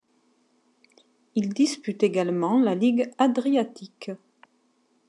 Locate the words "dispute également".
1.53-2.59